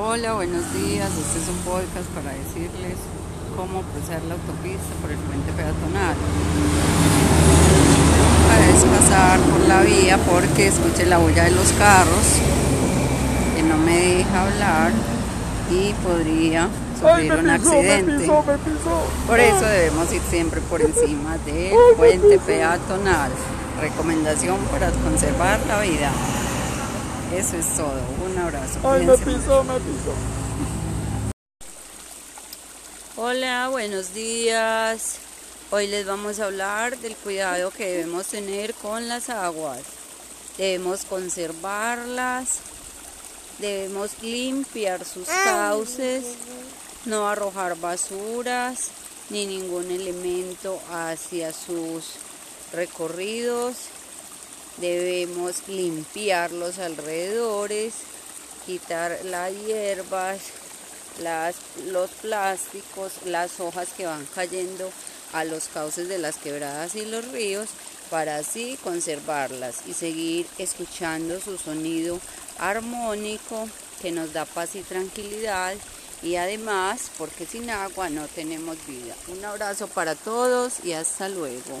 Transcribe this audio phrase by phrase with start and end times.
[0.00, 1.10] Hola, buenos días.
[1.10, 2.94] Este es un podcast para decirles
[3.56, 6.14] cómo cruzar la autopista por el puente peatonal.
[8.70, 12.38] Es pasar por la vía porque escuché la bulla de los carros
[13.56, 14.92] que no me deja hablar
[15.68, 16.68] y podría
[17.00, 18.30] sufrir un accidente.
[19.26, 23.32] Por eso debemos ir siempre por encima del puente peatonal.
[23.80, 26.12] Recomendación para conservar la vida.
[27.34, 28.00] Eso es todo.
[28.24, 28.80] Un abrazo.
[28.90, 30.14] Ay, me pisó, me pisó.
[33.16, 35.18] Hola, buenos días.
[35.70, 39.82] Hoy les vamos a hablar del cuidado que debemos tener con las aguas.
[40.56, 42.60] Debemos conservarlas,
[43.58, 46.24] debemos limpiar sus cauces,
[47.04, 48.90] no arrojar basuras
[49.28, 52.14] ni ningún elemento hacia sus
[52.72, 53.76] recorridos
[54.80, 57.94] Debemos limpiar los alrededores,
[58.66, 60.40] quitar las hierbas,
[61.20, 64.90] las, los plásticos, las hojas que van cayendo
[65.32, 67.68] a los cauces de las quebradas y los ríos
[68.10, 72.18] para así conservarlas y seguir escuchando su sonido
[72.58, 73.68] armónico
[74.00, 75.74] que nos da paz y tranquilidad
[76.22, 79.14] y además porque sin agua no tenemos vida.
[79.28, 81.80] Un abrazo para todos y hasta luego.